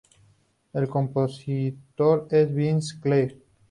El 0.73 0.89
compositor 0.89 2.27
es 2.31 2.51
Vince 2.51 2.99
Clarke. 2.99 3.39